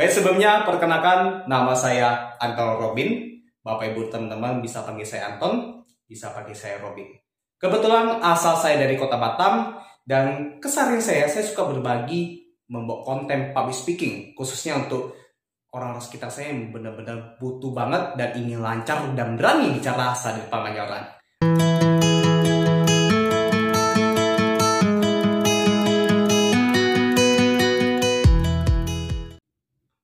[0.00, 3.20] Baik sebelumnya perkenalkan nama saya Anton Robin.
[3.60, 7.04] Bapak Ibu teman-teman bisa panggil saya Anton, bisa panggil saya Robin.
[7.60, 9.76] Kebetulan asal saya dari Kota Batam
[10.08, 15.20] dan keseharian saya saya suka berbagi membuat konten public speaking khususnya untuk
[15.68, 20.48] orang-orang sekitar saya yang benar-benar butuh banget dan ingin lancar dan berani bicara saat di
[20.48, 21.19] depan banyak.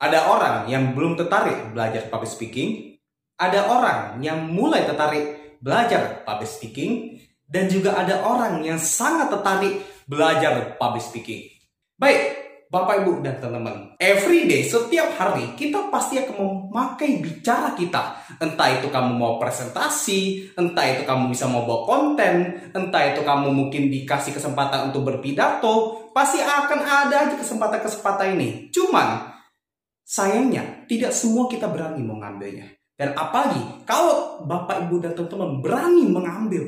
[0.06, 2.94] Ada orang yang belum tertarik belajar public speaking,
[3.42, 7.18] ada orang yang mulai tertarik belajar public speaking,
[7.50, 11.50] dan juga ada orang yang sangat tertarik belajar public speaking.
[11.98, 12.38] Baik,
[12.70, 16.38] Bapak Ibu dan teman-teman, every day, setiap hari kita pasti akan
[16.70, 18.14] memakai bicara kita.
[18.38, 23.50] Entah itu kamu mau presentasi, entah itu kamu bisa mau bawa konten, entah itu kamu
[23.50, 28.70] mungkin dikasih kesempatan untuk berpidato, pasti akan ada aja kesempatan-kesempatan ini.
[28.70, 29.34] Cuman
[30.06, 32.70] Sayangnya, tidak semua kita berani mengambilnya.
[32.94, 36.62] Dan apalagi kalau Bapak Ibu dan teman-teman berani mengambil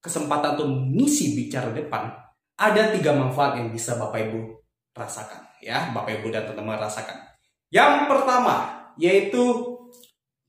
[0.00, 2.08] kesempatan untuk mengisi bicara depan,
[2.56, 4.40] ada tiga manfaat yang bisa Bapak Ibu
[4.96, 5.44] rasakan.
[5.60, 7.20] Ya, Bapak Ibu dan teman-teman rasakan.
[7.68, 8.56] Yang pertama,
[8.96, 9.44] yaitu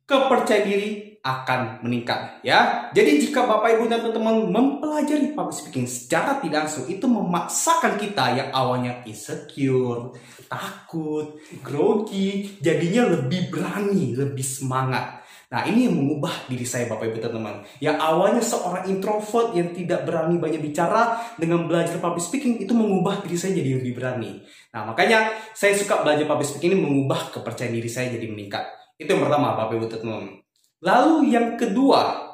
[0.08, 2.94] kepercayaan diri akan meningkat ya.
[2.94, 8.38] Jadi jika Bapak Ibu dan teman-teman mempelajari public speaking secara tidak langsung itu memaksakan kita
[8.38, 10.14] yang awalnya insecure,
[10.46, 15.26] takut, grogi, jadinya lebih berani, lebih semangat.
[15.50, 19.78] Nah ini yang mengubah diri saya Bapak Ibu dan teman-teman Yang awalnya seorang introvert yang
[19.78, 24.42] tidak berani banyak bicara Dengan belajar public speaking itu mengubah diri saya jadi lebih berani
[24.74, 28.66] Nah makanya saya suka belajar public speaking ini mengubah kepercayaan diri saya jadi meningkat
[28.98, 30.45] Itu yang pertama Bapak Ibu teman-teman
[30.86, 32.26] Lalu yang kedua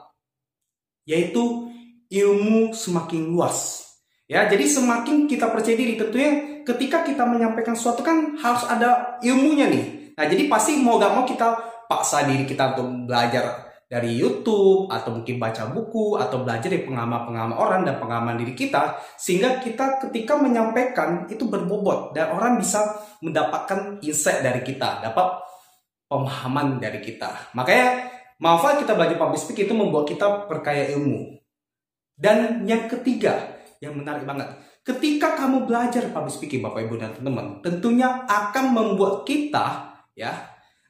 [1.08, 1.72] yaitu
[2.12, 3.88] ilmu semakin luas.
[4.28, 9.68] Ya, jadi semakin kita percaya diri tentunya ketika kita menyampaikan sesuatu kan harus ada ilmunya
[9.68, 10.16] nih.
[10.16, 11.48] Nah, jadi pasti mau gak mau kita
[11.88, 17.58] paksa diri kita untuk belajar dari YouTube atau mungkin baca buku atau belajar dari pengalaman-pengalaman
[17.60, 22.80] orang dan pengalaman diri kita sehingga kita ketika menyampaikan itu berbobot dan orang bisa
[23.20, 25.44] mendapatkan insight dari kita, dapat
[26.08, 27.52] pemahaman dari kita.
[27.52, 31.38] Makanya Manfaat kita belajar public speaking itu membuat kita perkaya ilmu.
[32.18, 34.50] Dan yang ketiga, yang menarik banget.
[34.82, 40.34] Ketika kamu belajar public speaking Bapak Ibu dan teman-teman, tentunya akan membuat kita ya,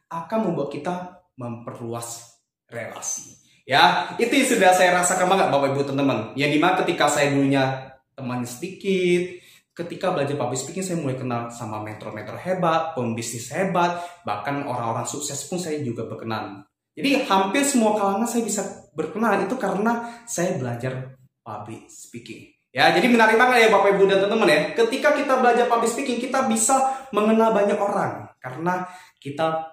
[0.07, 2.39] akan membuat kita memperluas
[2.71, 3.35] relasi.
[3.67, 6.31] Ya, itu yang sudah saya rasakan banget Bapak Ibu teman-teman.
[6.39, 9.43] Yang di mana ketika saya dulunya teman sedikit,
[9.75, 15.35] ketika belajar public speaking saya mulai kenal sama mentor-mentor hebat, pembisnis hebat, bahkan orang-orang sukses
[15.51, 16.63] pun saya juga berkenan
[17.01, 18.61] jadi hampir semua kalangan saya bisa
[18.93, 22.53] berkenalan itu karena saya belajar public speaking.
[22.69, 24.61] Ya, jadi menarik banget ya Bapak Ibu dan teman-teman ya.
[24.77, 28.85] Ketika kita belajar public speaking, kita bisa mengenal banyak orang karena
[29.17, 29.65] kita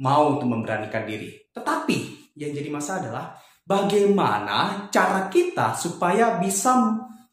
[0.00, 1.44] mau untuk memberanikan diri.
[1.52, 3.26] Tetapi yang jadi masalah adalah
[3.68, 6.72] bagaimana cara kita supaya bisa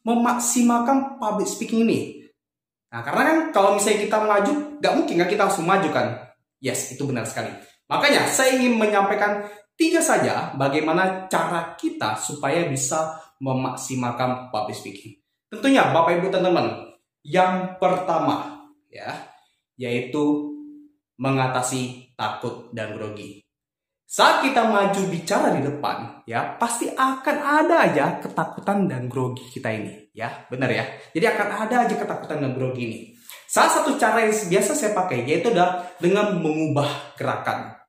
[0.03, 2.27] memaksimalkan public speaking ini.
[2.91, 4.53] Nah, karena kan kalau misalnya kita maju,
[4.83, 6.07] nggak mungkin kan kita langsung maju kan?
[6.59, 7.55] Yes, itu benar sekali.
[7.87, 9.47] Makanya saya ingin menyampaikan
[9.79, 15.15] tiga saja bagaimana cara kita supaya bisa memaksimalkan public speaking.
[15.47, 16.91] Tentunya Bapak Ibu teman-teman,
[17.23, 19.31] yang pertama ya
[19.77, 20.51] yaitu
[21.21, 23.45] mengatasi takut dan grogi.
[24.07, 29.67] Saat kita maju bicara di depan, ya pasti akan ada aja ketakutan dan grogi kita
[29.67, 30.87] ini, ya benar ya.
[31.11, 32.99] Jadi akan ada aja ketakutan dan grogi ini.
[33.47, 37.79] Salah satu cara yang biasa saya pakai yaitu adalah dengan mengubah gerakan.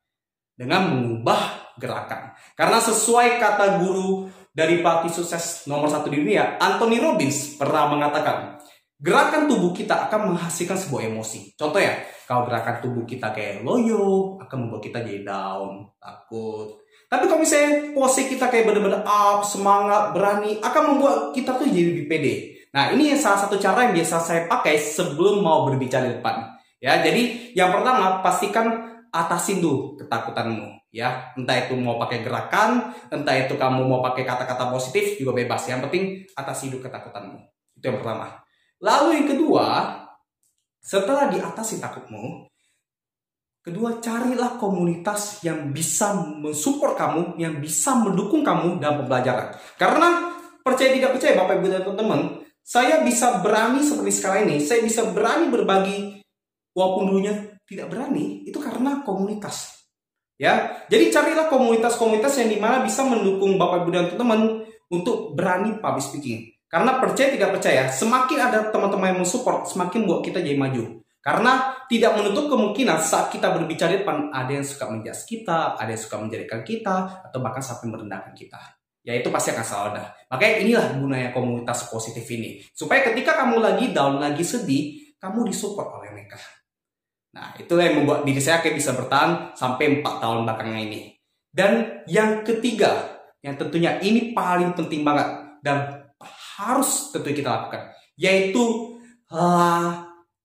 [0.55, 2.35] Dengan mengubah gerakan.
[2.55, 8.59] Karena sesuai kata guru dari pelatih sukses nomor satu di dunia, Anthony Robbins pernah mengatakan,
[8.99, 11.55] gerakan tubuh kita akan menghasilkan sebuah emosi.
[11.55, 11.95] Contoh ya,
[12.27, 16.83] kalau gerakan tubuh kita kayak loyo, akan membuat kita jadi down, takut.
[17.07, 21.95] Tapi kalau misalnya posisi kita kayak bener-bener up, semangat, berani, akan membuat kita tuh jadi
[21.95, 22.58] lebih pede.
[22.75, 26.59] Nah, ini salah satu cara yang biasa saya pakai sebelum mau berbicara di depan.
[26.79, 28.67] Ya, jadi yang pertama pastikan
[29.11, 31.33] atasin tuh ketakutanmu ya.
[31.35, 35.65] Entah itu mau pakai gerakan, entah itu kamu mau pakai kata-kata positif juga bebas.
[35.69, 36.05] Yang penting
[36.37, 37.39] atasi dulu ketakutanmu.
[37.79, 38.43] Itu yang pertama.
[38.79, 39.67] Lalu yang kedua,
[40.79, 42.47] setelah diatasi takutmu,
[43.59, 49.51] kedua carilah komunitas yang bisa mensupport kamu, yang bisa mendukung kamu dalam pembelajaran.
[49.75, 50.31] Karena
[50.63, 52.21] percaya tidak percaya Bapak Ibu dan teman-teman,
[52.69, 56.21] saya bisa berani seperti sekarang ini, saya bisa berani berbagi
[56.77, 57.33] walaupun dulunya
[57.65, 59.89] tidak berani, itu karena komunitas.
[60.37, 65.81] Ya, jadi carilah komunitas-komunitas yang di mana bisa mendukung Bapak Ibu dan teman-teman untuk berani
[65.81, 66.45] public speaking.
[66.69, 71.01] Karena percaya tidak percaya, semakin ada teman-teman yang mensupport, semakin buat kita jadi maju.
[71.25, 75.89] Karena tidak menutup kemungkinan saat kita berbicara di depan ada yang suka menjas kita, ada
[75.89, 78.78] yang suka menjadikan kita, atau bahkan sampai merendahkan kita.
[79.09, 80.13] Ya itu pasti akan selalu ada.
[80.29, 82.61] Makanya inilah gunanya komunitas positif ini.
[82.77, 86.37] Supaya ketika kamu lagi down, lagi sedih, kamu disupport oleh mereka.
[87.33, 91.17] Nah, itulah yang membuat diri saya kayak bisa bertahan sampai 4 tahun belakangan ini.
[91.49, 96.05] Dan yang ketiga, yang tentunya ini paling penting banget dan
[96.61, 97.89] harus tentu kita lakukan,
[98.21, 98.93] yaitu
[99.33, 100.45] latihan.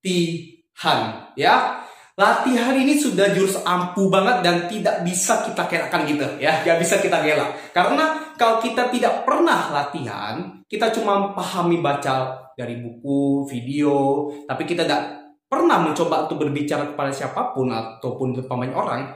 [1.35, 1.82] Ya,
[2.13, 7.01] latihan ini sudah jurus ampuh banget dan tidak bisa kita kelakan gitu ya gak bisa
[7.01, 14.29] kita gelak karena kalau kita tidak pernah latihan kita cuma pahami baca dari buku video
[14.45, 15.23] tapi kita tidak
[15.53, 19.13] pernah mencoba untuk berbicara kepada siapa pun ataupun banyak orang,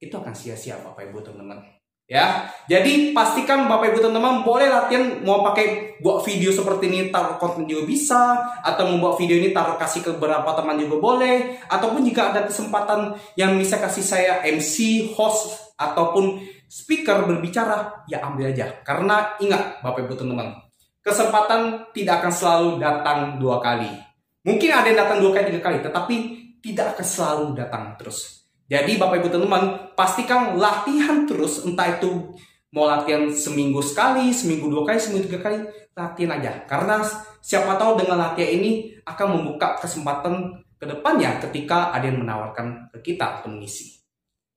[0.00, 1.75] itu akan sia-sia Bapak Ibu teman-teman.
[2.06, 7.34] Ya, jadi pastikan Bapak Ibu teman-teman boleh latihan mau pakai buat video seperti ini taruh
[7.34, 8.22] konten juga bisa
[8.62, 13.18] atau membuat video ini taruh kasih ke beberapa teman juga boleh ataupun jika ada kesempatan
[13.34, 16.38] yang bisa kasih saya MC, host ataupun
[16.70, 20.62] speaker berbicara ya ambil aja karena ingat Bapak Ibu teman-teman
[21.02, 24.06] kesempatan tidak akan selalu datang dua kali
[24.46, 26.16] Mungkin ada yang datang dua kali, tiga kali, tetapi
[26.62, 28.45] tidak akan selalu datang terus.
[28.66, 32.34] Jadi Bapak Ibu teman-teman, pastikan latihan terus, entah itu
[32.74, 35.58] mau latihan seminggu sekali, seminggu dua kali, seminggu tiga kali,
[35.94, 36.52] latihan aja.
[36.66, 36.98] Karena
[37.38, 43.14] siapa tahu dengan latihan ini akan membuka kesempatan ke depannya ketika ada yang menawarkan ke
[43.14, 44.02] kita untuk mengisi.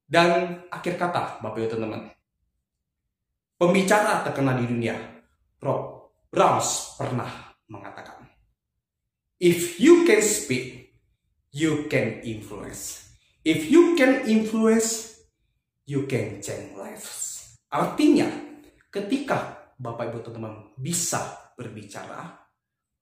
[0.10, 2.10] Dan akhir kata, Bapak Ibu teman-teman,
[3.62, 4.98] pembicara terkenal di dunia,
[5.62, 7.30] Rob Browns pernah
[7.70, 8.26] mengatakan,
[9.38, 10.98] If you can speak,
[11.54, 13.09] you can influence.
[13.48, 15.16] If you can influence,
[15.88, 17.40] you can change lives.
[17.72, 18.28] Artinya,
[18.92, 22.36] ketika Bapak Ibu teman-teman bisa berbicara,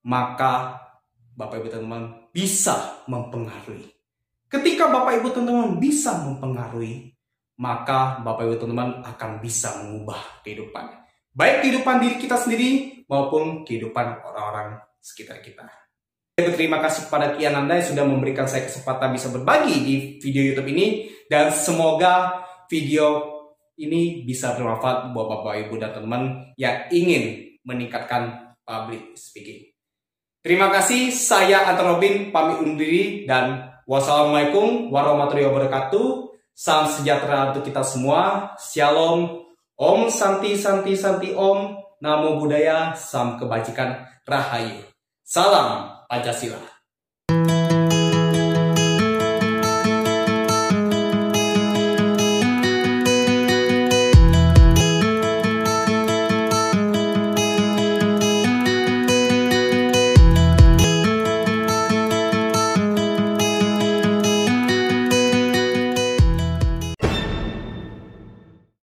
[0.06, 0.78] maka
[1.34, 3.90] Bapak Ibu teman-teman bisa mempengaruhi.
[4.46, 7.18] Ketika Bapak Ibu teman-teman bisa mempengaruhi,
[7.58, 10.86] maka Bapak Ibu teman-teman akan bisa mengubah kehidupan.
[11.34, 15.66] Baik kehidupan diri kita sendiri maupun kehidupan orang-orang sekitar kita.
[16.38, 20.70] Terima kasih kepada Kian Anda yang sudah memberikan saya kesempatan bisa berbagi di video YouTube
[20.70, 23.26] ini dan semoga video
[23.74, 29.66] ini bisa bermanfaat buat Bapak Ibu dan teman yang ingin meningkatkan public speaking.
[30.38, 36.38] Terima kasih, saya Anton Robin pamit undur diri dan wassalamualaikum warahmatullahi wabarakatuh.
[36.54, 38.54] Salam sejahtera untuk kita semua.
[38.62, 39.42] Shalom.
[39.74, 41.82] Om Santi Santi Santi Om.
[41.98, 42.94] Namo Buddhaya.
[42.94, 44.06] Salam kebajikan.
[44.22, 44.86] Rahayu.
[45.26, 46.77] Salam allá sí va.